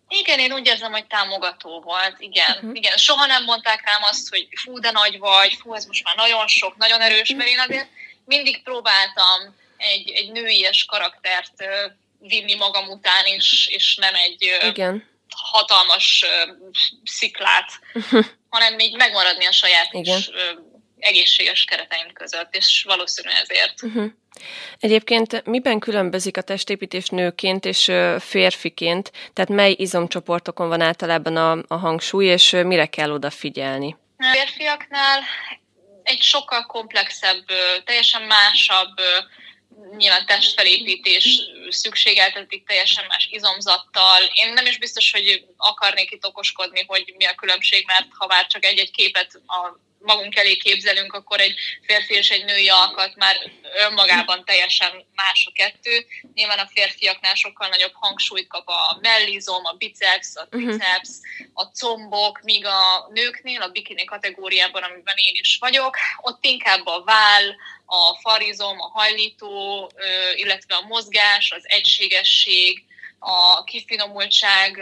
Igen, 0.08 0.40
én 0.40 0.54
úgy 0.54 0.68
érzem, 0.68 0.92
hogy 0.92 1.06
támogató 1.06 1.82
volt, 1.82 2.16
igen. 2.20 2.56
Uh-huh. 2.56 2.76
igen. 2.76 2.98
Soha 2.98 3.26
nem 3.26 3.44
mondták 3.44 3.86
rám 3.86 4.04
azt, 4.04 4.30
hogy 4.30 4.48
fú, 4.56 4.80
de 4.80 4.92
nagy 4.92 5.20
vagy, 5.20 5.54
fú, 5.62 5.74
ez 5.74 5.86
most 5.86 6.04
már 6.04 6.16
nagyon 6.16 6.48
sok, 6.48 6.78
nagyon 6.78 7.02
erős, 7.02 7.34
mert 7.34 7.50
én 7.50 7.60
azért 7.60 7.88
mindig 8.26 8.64
próbáltam 8.64 9.56
egy, 9.78 10.10
egy 10.10 10.32
nőies 10.32 10.86
karaktert 10.86 11.54
vinni 12.20 12.56
magam 12.56 12.88
után, 12.88 13.26
és, 13.26 13.68
és 13.72 13.96
nem 13.96 14.14
egy 14.16 14.58
igen. 14.62 15.08
hatalmas 15.36 16.26
sziklát, 17.04 17.72
uh-huh. 17.94 18.26
hanem 18.56 18.74
még 18.74 18.96
megmaradni 18.96 19.46
a 19.46 19.52
saját 19.52 19.94
igen. 19.94 20.18
És, 20.18 20.30
egészséges 21.00 21.64
kereteim 21.64 22.14
között, 22.14 22.56
és 22.56 22.84
valószínűleg 22.88 23.42
ezért. 23.42 23.84
Uh-huh. 23.84 24.12
Egyébként 24.80 25.46
miben 25.46 25.80
különbözik 25.80 26.38
a 26.38 26.42
testépítés 26.42 27.08
nőként 27.08 27.66
és 27.66 27.92
férfiként? 28.20 29.12
Tehát 29.34 29.50
mely 29.50 29.76
izomcsoportokon 29.78 30.68
van 30.68 30.82
általában 30.82 31.36
a, 31.36 31.64
a 31.68 31.76
hangsúly, 31.76 32.26
és 32.26 32.52
mire 32.52 32.86
kell 32.86 33.12
odafigyelni? 33.12 33.98
Férfiaknál 34.32 35.20
egy 36.04 36.22
sokkal 36.22 36.66
komplexebb, 36.66 37.46
teljesen 37.86 38.22
másabb 38.22 38.94
nyilván 39.98 40.26
testfelépítés 40.26 41.42
szükségeltetik 41.70 42.68
teljesen 42.68 43.06
más 43.08 43.28
izomzattal. 43.32 44.22
Én 44.34 44.54
nem 44.54 44.66
is 44.66 44.78
biztos, 44.78 45.12
hogy 45.12 45.46
akarnék 45.58 46.12
itt 46.12 46.26
okoskodni, 46.26 46.84
hogy 46.88 47.14
mi 47.18 47.26
a 47.26 47.36
különbség, 47.36 47.84
mert 47.88 48.08
ha 48.18 48.28
már 48.28 48.48
csak 48.48 48.66
egy-egy 48.66 48.92
képet 48.92 49.42
a 49.48 49.80
magunk 50.00 50.36
elé 50.36 50.56
képzelünk, 50.56 51.14
akkor 51.14 51.40
egy 51.40 51.56
férfi 51.86 52.14
és 52.14 52.30
egy 52.30 52.46
női 52.46 52.70
alkat 52.70 53.16
már 53.16 53.36
önmagában 53.78 54.46
teljesen 54.46 55.06
más 55.16 55.48
a 55.50 55.52
kettő. 55.54 56.06
Nyilván 56.34 56.60
a 56.60 56.70
férfiaknál 56.74 57.36
sokkal 57.36 57.68
nagyobb 57.68 57.94
hangsúlyt 57.94 58.48
kap 58.48 58.68
a 58.68 58.98
mellizom, 59.02 59.66
a 59.66 59.74
biceps, 59.74 60.36
a 60.36 60.48
mhm. 60.50 60.68
triceps, 60.68 61.10
a 61.54 61.64
combok, 61.64 62.42
míg 62.42 62.66
a 62.66 63.10
nőknél, 63.14 63.62
a 63.62 63.70
bikini 63.70 64.04
kategóriában, 64.04 64.84
amiben 64.84 65.16
én 65.18 65.36
is 65.40 65.58
vagyok, 65.60 65.98
ott 66.22 66.46
inkább 66.46 66.86
a 66.86 67.04
váll, 67.04 67.50
a 67.86 68.20
farizom, 68.22 68.80
a 68.80 68.88
hajlító, 68.88 69.92
illetve 70.36 70.76
a 70.76 70.86
mozgás, 70.88 71.52
az 71.52 71.64
egységesség, 71.64 72.84
a 73.20 73.64
kifinomultság 73.64 74.80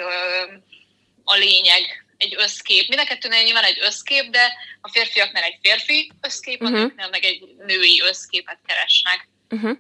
a 1.24 1.36
lényeg 1.36 2.07
egy 2.18 2.36
összkép. 2.38 2.88
Mind 2.88 3.02
a 3.02 3.06
kettőnél 3.06 3.44
nyilván 3.44 3.64
egy 3.64 3.80
összkép, 3.82 4.30
de 4.30 4.54
a 4.82 4.90
férfiaknál 4.90 5.44
egy 5.44 5.58
férfi 5.62 6.12
összkép, 6.22 6.62
uh-huh. 6.62 6.78
a 6.78 6.80
mhm. 6.80 6.88
nőknél 6.88 7.10
meg 7.10 7.24
egy 7.24 7.44
női 7.66 8.02
összképet 8.10 8.60
keresnek. 8.66 9.28
Uh-huh. 9.50 9.78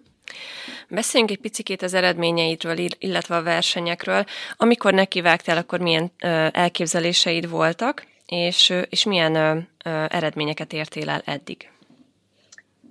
Beszéljünk 0.87 1.31
egy 1.31 1.39
picit 1.39 1.81
az 1.81 1.93
eredményeidről, 1.93 2.77
illetve 2.97 3.35
a 3.35 3.41
versenyekről. 3.41 4.25
Amikor 4.55 4.93
nekivágtál, 4.93 5.57
akkor 5.57 5.79
milyen 5.79 6.11
elképzeléseid 6.51 7.49
voltak, 7.49 8.05
és, 8.25 8.73
és 8.89 9.03
milyen 9.03 9.67
eredményeket 10.09 10.73
értél 10.73 11.09
el 11.09 11.21
eddig? 11.25 11.69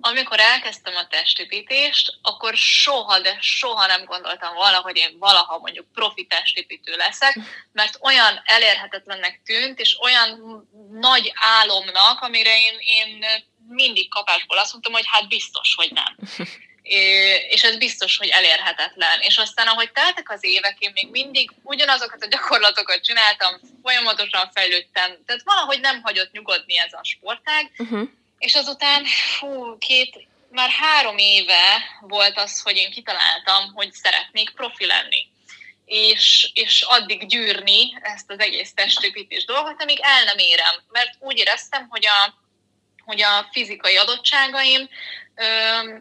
Amikor 0.07 0.39
elkezdtem 0.39 0.95
a 0.95 1.07
testépítést, 1.07 2.17
akkor 2.21 2.55
soha, 2.55 3.19
de 3.19 3.37
soha 3.41 3.85
nem 3.85 4.05
gondoltam 4.05 4.53
volna, 4.53 4.77
hogy 4.77 4.97
én 4.97 5.17
valaha 5.19 5.57
mondjuk 5.57 5.93
profi 5.93 6.25
testépítő 6.25 6.95
leszek, 6.95 7.39
mert 7.71 7.97
olyan 8.01 8.41
elérhetetlennek 8.45 9.41
tűnt, 9.45 9.79
és 9.79 9.97
olyan 9.99 10.39
nagy 10.91 11.33
álomnak, 11.35 12.21
amire 12.21 12.57
én, 12.57 12.77
én 12.79 13.25
mindig 13.67 14.09
kapásból 14.09 14.57
azt 14.57 14.71
mondtam, 14.71 14.93
hogy 14.93 15.05
hát 15.07 15.27
biztos, 15.27 15.73
hogy 15.75 15.91
nem. 15.91 16.17
és 17.49 17.63
ez 17.63 17.77
biztos, 17.77 18.17
hogy 18.17 18.27
elérhetetlen. 18.27 19.19
És 19.19 19.37
aztán, 19.37 19.67
ahogy 19.67 19.91
teltek 19.91 20.31
az 20.31 20.43
évek, 20.43 20.75
én 20.79 20.91
még 20.93 21.09
mindig 21.09 21.51
ugyanazokat 21.61 22.23
a 22.23 22.27
gyakorlatokat 22.27 23.03
csináltam, 23.03 23.59
folyamatosan 23.83 24.51
fejlődtem, 24.53 25.17
tehát 25.25 25.41
valahogy 25.43 25.79
nem 25.79 26.01
hagyott 26.01 26.31
nyugodni 26.31 26.77
ez 26.77 26.93
a 26.93 27.03
sportág, 27.03 27.71
uh-huh. 27.77 28.09
És 28.37 28.55
azután, 28.55 29.05
hú, 29.39 29.77
két, 29.77 30.27
már 30.51 30.69
három 30.69 31.17
éve 31.17 31.97
volt 32.01 32.37
az, 32.37 32.61
hogy 32.61 32.77
én 32.77 32.91
kitaláltam, 32.91 33.73
hogy 33.73 33.93
szeretnék 33.93 34.49
profi 34.49 34.85
lenni. 34.85 35.27
És, 35.85 36.51
és 36.53 36.81
addig 36.81 37.27
gyűrni 37.27 37.97
ezt 38.01 38.31
az 38.31 38.39
egész 38.39 38.73
testépítés 38.73 39.45
dolgot, 39.45 39.81
amíg 39.81 39.99
el 40.01 40.23
nem 40.23 40.37
érem. 40.37 40.75
Mert 40.91 41.15
úgy 41.19 41.37
éreztem, 41.37 41.87
hogy 41.89 42.05
a, 42.05 42.33
hogy 43.05 43.21
a 43.21 43.49
fizikai 43.51 43.97
adottságaim 43.97 44.89
ö, 45.35 45.45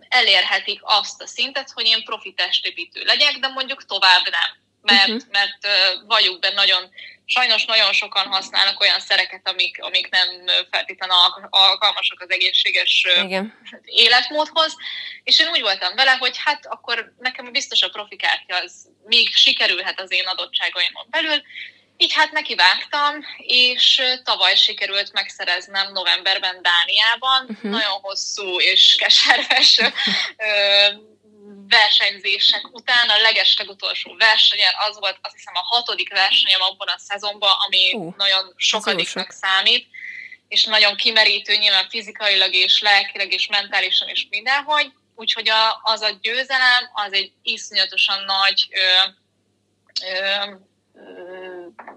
elérhetik 0.09 0.81
azt 0.83 1.23
a 1.23 1.27
szintet, 1.27 1.71
hogy 1.71 1.87
én 1.87 2.05
profi 2.05 2.33
testépítő 2.33 3.03
legyek, 3.05 3.39
de 3.39 3.49
mondjuk 3.49 3.85
tovább 3.85 4.29
nem. 4.31 4.66
Mert, 4.87 5.09
uh-huh. 5.09 5.31
mert 5.31 5.67
vagyunk 6.07 6.41
benne 6.41 6.55
nagyon 6.55 6.91
sajnos 7.27 7.65
nagyon 7.65 7.93
sokan 7.93 8.27
használnak 8.27 8.81
olyan 8.81 9.01
szereket, 9.01 9.49
amik, 9.49 9.83
amik 9.83 10.09
nem 10.11 10.29
feltétlenül 10.71 11.15
alkalmasak 11.51 12.21
az 12.21 12.31
egészséges 12.31 13.07
Igen. 13.25 13.55
életmódhoz, 13.85 14.77
és 15.25 15.39
én 15.39 15.49
úgy 15.49 15.61
voltam 15.61 15.95
vele, 15.95 16.13
hogy 16.13 16.37
hát 16.45 16.67
akkor 16.67 17.13
nekem 17.19 17.53
biztos 17.53 17.83
a 17.83 17.89
profikártya 17.89 18.57
az 18.57 18.89
még 19.05 19.35
sikerülhet 19.35 20.01
az 20.01 20.13
én 20.13 20.27
adottságaimon 20.27 21.07
belül, 21.11 21.43
így 21.97 22.13
hát 22.13 22.33
nekivágtam, 22.33 23.25
és 23.39 24.03
tavaly 24.25 24.55
sikerült 24.55 25.13
megszereznem 25.13 25.93
novemberben 25.93 26.63
Dániában. 26.63 27.47
Uh-huh. 27.49 27.71
Nagyon 27.71 28.01
hosszú 28.01 28.61
és 28.61 28.95
keserves 28.95 29.81
versenyzések 31.69 32.69
után 32.73 33.09
a 33.09 33.21
legeslegutolsó 33.21 34.15
versenyen 34.17 34.73
az 34.89 34.99
volt 34.99 35.19
azt 35.23 35.35
hiszem 35.35 35.55
a 35.55 35.63
hatodik 35.75 36.13
versenyem 36.13 36.61
abban 36.61 36.89
a 36.89 36.99
szezonban, 36.99 37.55
ami 37.67 37.93
uh, 37.93 38.17
nagyon 38.17 38.55
sokadiknak 38.57 39.31
számít, 39.31 39.87
és 40.49 40.65
nagyon 40.65 40.97
kimerítő 40.97 41.55
nyilván 41.55 41.89
fizikailag 41.89 42.55
és 42.55 42.81
lelkileg 42.81 43.33
és 43.33 43.47
mentálisan 43.47 44.09
is 44.09 44.27
mindenhogy, 44.31 44.93
úgyhogy 45.15 45.49
a, 45.49 45.81
az 45.83 46.01
a 46.01 46.19
győzelem 46.21 46.91
az 46.93 47.13
egy 47.13 47.33
iszonyatosan 47.43 48.25
nagy 48.25 48.69
ö, 48.71 49.09
ö, 50.07 50.45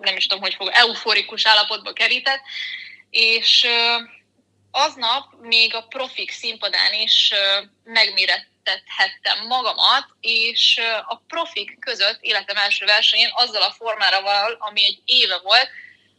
nem 0.01 0.15
is 0.15 0.25
tudom, 0.25 0.43
hogy 0.43 0.53
fog, 0.53 0.69
euforikus 0.73 1.45
állapotba 1.45 1.93
kerített, 1.93 2.41
és 3.09 3.67
aznap 4.71 5.33
még 5.41 5.75
a 5.75 5.81
profik 5.81 6.31
színpadán 6.31 6.93
is 6.93 7.33
megmérett 7.83 8.47
megmérettethettem 8.69 9.47
magamat, 9.47 10.05
és 10.19 10.81
a 11.07 11.15
profik 11.27 11.79
között 11.79 12.17
életem 12.21 12.57
első 12.57 12.85
versenyén 12.85 13.29
azzal 13.33 13.61
a 13.61 13.71
formával, 13.71 14.55
ami 14.59 14.85
egy 14.85 15.01
éve 15.05 15.37
volt, 15.37 15.69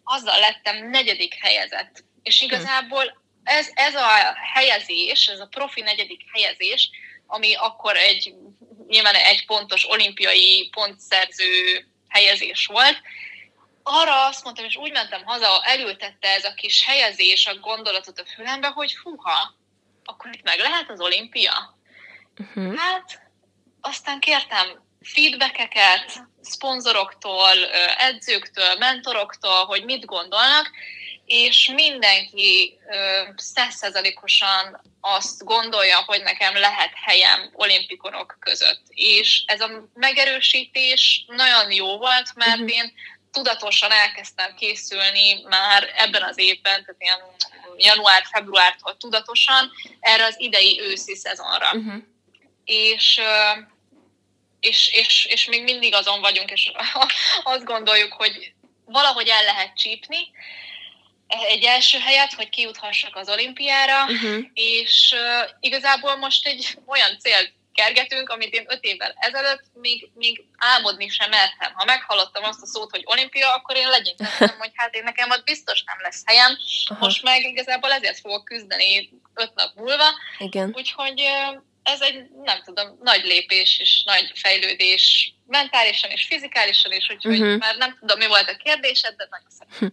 azzal 0.05 0.39
lettem 0.39 0.91
negyedik 0.91 1.35
helyezett. 1.35 2.05
És 2.23 2.39
hm. 2.39 2.45
igazából 2.45 3.21
ez, 3.45 3.69
ez 3.75 3.95
a 3.95 4.37
helyezés, 4.55 5.27
ez 5.27 5.41
a 5.41 5.47
profi 5.47 5.81
negyedik 5.81 6.21
helyezés, 6.33 6.91
ami 7.27 7.55
akkor 7.55 7.97
egy 7.97 8.35
nyilván 8.89 9.15
egy 9.15 9.47
pontos 9.47 9.91
olimpiai 9.91 10.69
pontszerző 10.73 11.87
helyezés 12.09 12.67
volt, 12.67 13.01
arra 13.83 14.27
azt 14.27 14.45
mondtam, 14.45 14.65
és 14.65 14.77
úgy 14.77 14.93
mentem 14.93 15.25
haza, 15.25 15.63
elültette 15.65 16.29
ez 16.29 16.45
a 16.45 16.55
kis 16.55 16.85
helyezés 16.85 17.47
a 17.47 17.59
gondolatot 17.59 18.19
a 18.19 18.27
fülembe, 18.35 18.69
hogy 18.69 18.97
húha, 18.97 19.55
akkor 20.05 20.31
itt 20.35 20.43
meg 20.43 20.59
lehet 20.59 20.91
az 20.91 21.01
olimpia? 21.01 21.80
Uh-huh. 22.41 22.77
Hát 22.77 23.23
aztán 23.81 24.21
kértem 24.21 24.67
feedbackeket 25.01 26.29
szponzoroktól, 26.41 27.65
edzőktől, 27.99 28.75
mentoroktól, 28.79 29.65
hogy 29.65 29.85
mit 29.85 30.05
gondolnak, 30.05 30.71
és 31.25 31.71
mindenki 31.75 32.79
százszerzalékosan 33.37 34.81
azt 35.01 35.45
gondolja, 35.45 36.03
hogy 36.07 36.23
nekem 36.23 36.55
lehet 36.57 36.91
helyem 37.05 37.51
olimpikonok 37.53 38.37
között. 38.41 38.83
És 38.89 39.43
ez 39.47 39.61
a 39.61 39.89
megerősítés 39.95 41.25
nagyon 41.27 41.73
jó 41.73 41.99
volt, 41.99 42.35
mert 42.35 42.61
uh-huh. 42.61 42.77
én 42.77 42.93
tudatosan 43.33 43.91
elkezdtem 43.91 44.55
készülni 44.55 45.43
már 45.43 45.93
ebben 45.97 46.23
az 46.23 46.39
évben, 46.39 46.85
tehát 46.85 46.97
ilyen 46.99 47.21
január-februártól 47.77 48.97
tudatosan 48.97 49.71
erre 50.01 50.25
az 50.25 50.35
idei 50.39 50.81
őszi 50.81 51.17
szezonra. 51.17 51.73
Uh-huh. 51.73 52.03
És, 52.73 53.21
és, 54.61 54.89
és, 54.93 55.25
és 55.25 55.45
még 55.45 55.63
mindig 55.63 55.95
azon 55.95 56.21
vagyunk, 56.21 56.51
és 56.51 56.73
azt 57.43 57.65
gondoljuk, 57.65 58.13
hogy 58.13 58.53
valahogy 58.85 59.29
el 59.29 59.45
lehet 59.45 59.77
csípni, 59.77 60.19
egy 61.49 61.65
első 61.65 61.99
helyet, 61.99 62.33
hogy 62.33 62.49
kijuthassak 62.49 63.17
az 63.17 63.29
olimpiára, 63.29 64.05
uh-huh. 64.05 64.45
és 64.55 65.15
uh, 65.15 65.51
igazából 65.61 66.17
most 66.17 66.47
egy 66.47 66.79
olyan 66.87 67.19
célt 67.19 67.53
kergetünk, 67.75 68.29
amit 68.29 68.55
én 68.55 68.65
öt 68.69 68.85
évvel 68.85 69.15
ezelőtt 69.17 69.65
még, 69.75 70.11
még 70.15 70.45
álmodni 70.57 71.09
sem 71.09 71.31
mertem. 71.31 71.73
Ha 71.75 71.85
meghallottam 71.85 72.45
azt 72.45 72.63
a 72.63 72.67
szót, 72.67 72.91
hogy 72.91 73.03
olimpia, 73.05 73.53
akkor 73.53 73.77
én 73.77 73.89
legyintettem, 73.89 74.59
hogy 74.63 74.71
hát 74.75 74.95
én 74.95 75.03
nekem 75.03 75.31
ott 75.31 75.45
biztos 75.45 75.83
nem 75.83 75.97
lesz 76.01 76.23
helyem. 76.27 76.59
Aha. 76.87 77.05
Most 77.05 77.23
meg 77.23 77.45
igazából 77.45 77.93
ezért 77.93 78.21
fogok 78.21 78.45
küzdeni 78.45 79.11
öt 79.35 79.55
nap 79.55 79.75
múlva. 79.75 80.09
Igen. 80.39 80.73
Úgyhogy 80.77 81.23
ez 81.83 82.01
egy, 82.01 82.25
nem 82.45 82.63
tudom, 82.65 82.99
nagy 83.03 83.25
lépés 83.25 83.79
és 83.81 84.03
nagy 84.05 84.33
fejlődés 84.35 85.35
mentálisan 85.47 86.11
és 86.11 86.27
fizikálisan 86.27 86.93
is, 86.93 87.11
úgyhogy 87.11 87.41
uh-huh. 87.41 87.59
már 87.59 87.77
nem 87.77 87.97
tudom, 88.01 88.19
mi 88.19 88.27
volt 88.27 88.49
a 88.49 88.57
kérdésed, 88.65 89.15
de 89.17 89.29
nagyon 89.31 89.49
szeretném. 89.49 89.93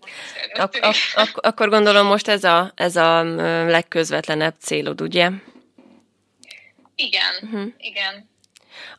Ak- 0.64 0.80
ak- 0.80 1.14
ak- 1.16 1.46
akkor 1.46 1.70
gondolom 1.70 2.08
most 2.08 2.28
ez 2.28 2.44
a, 2.44 2.72
ez 2.76 2.96
a 2.96 3.24
legközvetlenebb 3.64 4.56
célod, 4.60 5.02
ugye? 5.02 5.30
Igen, 6.96 7.34
uh-huh. 7.42 7.74
igen. 7.78 8.30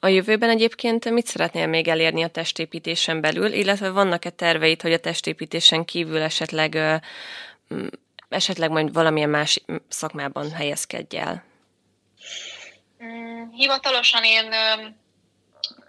A 0.00 0.08
jövőben 0.08 0.50
egyébként 0.50 1.10
mit 1.10 1.26
szeretnél 1.26 1.66
még 1.66 1.88
elérni 1.88 2.22
a 2.22 2.28
testépítésen 2.28 3.20
belül, 3.20 3.52
illetve 3.52 3.90
vannak-e 3.90 4.30
terveid, 4.30 4.82
hogy 4.82 4.92
a 4.92 4.98
testépítésen 4.98 5.84
kívül 5.84 6.22
esetleg 6.22 6.78
esetleg 8.28 8.70
majd 8.70 8.92
valamilyen 8.92 9.28
más 9.28 9.60
szakmában 9.88 10.50
helyezkedj 10.50 11.16
el? 11.16 11.44
Mm, 13.04 13.50
hivatalosan 13.50 14.24
én 14.24 14.54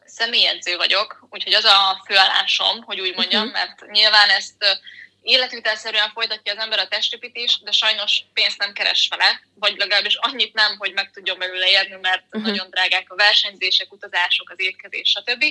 személyedző 0.06 0.78
vagyok, 0.78 1.28
úgyhogy 1.30 1.54
az 1.54 1.64
a 1.64 2.04
főállásom, 2.06 2.84
hogy 2.84 3.00
úgy 3.00 3.16
mondjam, 3.16 3.48
uh-huh. 3.48 3.58
mert 3.58 3.92
nyilván 3.92 4.30
ezt 4.30 4.82
életvitelszerűen 5.22 6.12
folytatja 6.12 6.54
az 6.54 6.60
ember 6.60 6.80
a 6.80 6.88
testépítés, 6.88 7.60
de 7.64 7.72
sajnos 7.72 8.24
pénzt 8.34 8.58
nem 8.58 8.74
keres 8.74 9.08
vele, 9.10 9.42
vagy 9.54 9.78
legalábbis 9.78 10.16
annyit 10.16 10.54
nem, 10.54 10.76
hogy 10.78 10.94
meg 10.94 11.12
tudjon 11.12 11.38
belőle 11.38 11.70
érni, 11.70 11.98
mert 12.02 12.24
uh-huh. 12.26 12.42
nagyon 12.42 12.70
drágák 12.70 13.06
a 13.12 13.16
versenyzések, 13.16 13.94
utazások, 13.94 14.50
az 14.50 14.60
étkezés, 14.60 15.10
stb. 15.10 15.44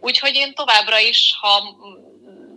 Úgyhogy 0.00 0.34
én 0.34 0.54
továbbra 0.54 0.98
is, 0.98 1.34
ha 1.40 1.76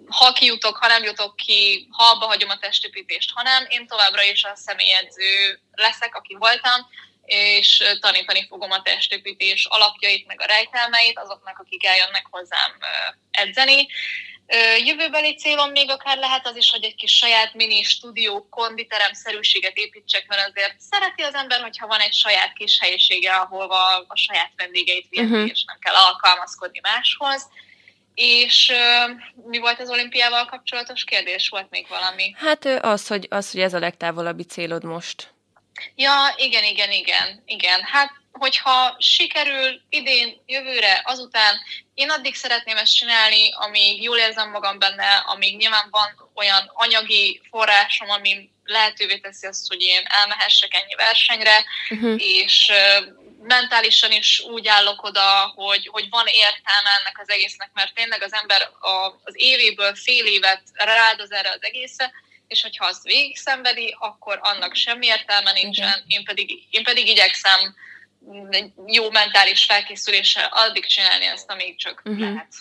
ha 0.07 0.33
kijutok, 0.33 0.77
ha 0.77 0.87
nem 0.87 1.03
jutok 1.03 1.35
ki, 1.35 1.87
ha 1.91 2.03
abba 2.03 2.25
hagyom 2.25 2.49
a 2.49 2.57
testépítést, 2.57 3.31
ha 3.33 3.43
nem, 3.43 3.65
én 3.69 3.87
továbbra 3.87 4.23
is 4.23 4.43
a 4.43 4.55
személyedző 4.55 5.59
leszek, 5.71 6.15
aki 6.15 6.35
voltam, 6.39 6.89
és 7.27 7.83
tanítani 7.99 8.45
fogom 8.47 8.71
a 8.71 8.81
testépítés 8.81 9.65
alapjait, 9.69 10.27
meg 10.27 10.41
a 10.41 10.45
rejtelmeit 10.45 11.19
azoknak, 11.19 11.59
akik 11.59 11.85
eljönnek 11.85 12.25
hozzám 12.29 12.71
edzeni. 13.31 13.87
Jövőbeli 14.85 15.35
célom 15.35 15.71
még 15.71 15.89
akár 15.89 16.17
lehet 16.17 16.47
az 16.47 16.55
is, 16.55 16.71
hogy 16.71 16.83
egy 16.83 16.95
kis 16.95 17.15
saját 17.15 17.53
mini 17.53 17.83
stúdió, 17.83 18.47
konditerem 18.49 19.13
szerűséget 19.13 19.77
építsek, 19.77 20.27
mert 20.27 20.49
azért 20.49 20.79
szereti 20.79 21.21
az 21.21 21.33
ember, 21.33 21.61
hogyha 21.61 21.87
van 21.87 21.99
egy 21.99 22.13
saját 22.13 22.53
kis 22.53 22.79
helyisége, 22.79 23.35
ahol 23.35 23.71
a 24.07 24.15
saját 24.15 24.51
vendégeit 24.55 25.07
viheti, 25.09 25.33
uh-huh. 25.33 25.49
és 25.49 25.63
nem 25.63 25.79
kell 25.79 25.95
alkalmazkodni 25.95 26.79
máshoz. 26.79 27.49
És 28.15 28.73
uh, 28.73 29.15
mi 29.49 29.57
volt 29.57 29.79
az 29.79 29.89
olimpiával 29.89 30.45
kapcsolatos 30.45 31.03
kérdés? 31.03 31.49
Volt 31.49 31.69
még 31.69 31.87
valami? 31.89 32.35
Hát 32.37 32.65
az, 32.65 33.07
hogy, 33.07 33.27
az, 33.29 33.51
hogy 33.51 33.61
ez 33.61 33.73
a 33.73 33.79
legtávolabbi 33.79 34.43
célod 34.43 34.83
most. 34.83 35.35
Ja, 35.95 36.33
igen, 36.37 36.63
igen, 36.63 36.91
igen, 36.91 37.43
igen. 37.45 37.81
Hát, 37.83 38.11
hogyha 38.31 38.95
sikerül 38.99 39.81
idén, 39.89 40.41
jövőre, 40.45 41.01
azután, 41.05 41.55
én 41.93 42.09
addig 42.09 42.35
szeretném 42.35 42.77
ezt 42.77 42.95
csinálni, 42.95 43.53
amíg 43.53 44.03
jól 44.03 44.17
érzem 44.17 44.49
magam 44.49 44.79
benne, 44.79 45.23
amíg 45.25 45.57
nyilván 45.57 45.87
van 45.91 46.29
olyan 46.35 46.71
anyagi 46.73 47.41
forrásom, 47.49 48.09
ami 48.09 48.49
lehetővé 48.63 49.17
teszi 49.17 49.47
azt, 49.47 49.67
hogy 49.67 49.81
én 49.81 50.03
elmehessek 50.03 50.73
ennyi 50.73 50.95
versenyre, 50.95 51.63
uh-huh. 51.89 52.15
és 52.17 52.71
mentálisan 53.43 54.11
is 54.11 54.39
úgy 54.39 54.67
állok 54.67 55.03
oda, 55.03 55.53
hogy, 55.55 55.87
hogy 55.91 56.09
van 56.09 56.25
értelme 56.27 56.89
ennek 56.99 57.19
az 57.21 57.29
egésznek, 57.29 57.69
mert 57.73 57.93
tényleg 57.93 58.23
az 58.23 58.33
ember 58.33 58.61
a, 58.79 59.19
az 59.23 59.33
évéből 59.33 59.95
fél 59.95 60.25
évet 60.25 60.61
rádoz 60.73 61.31
erre 61.31 61.49
az 61.49 61.63
egészre, 61.63 62.11
és 62.47 62.61
hogyha 62.61 62.85
azt 62.85 63.03
végig 63.03 63.37
szenvedi, 63.37 63.95
akkor 63.99 64.39
annak 64.41 64.75
semmi 64.75 65.05
értelme 65.05 65.51
nincsen, 65.51 66.03
én 66.07 66.23
pedig, 66.23 66.67
én 66.69 66.83
pedig 66.83 67.07
igyekszem 67.07 67.75
egy 68.49 68.71
jó 68.85 69.11
mentális 69.11 69.63
felkészüléssel 69.63 70.49
addig 70.51 70.85
csinálni 70.85 71.25
ezt, 71.25 71.51
amíg 71.51 71.77
csak 71.77 72.01
uh-huh. 72.05 72.21
lehet. 72.21 72.53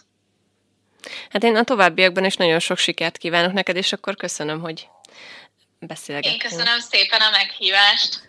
Hát 1.31 1.43
én 1.43 1.57
a 1.57 1.65
továbbiakban 1.65 2.25
is 2.25 2.37
nagyon 2.37 2.59
sok 2.59 2.79
sikert 2.79 3.19
kívánok 3.19 3.53
neked, 3.53 3.77
és 3.77 3.93
akkor 3.93 4.17
köszönöm, 4.17 4.61
hogy 4.61 4.89
beszélgettünk. 5.79 6.43
Én 6.43 6.51
köszönöm 6.51 6.79
szépen 6.79 7.21
a 7.21 7.31
meghívást. 7.31 8.29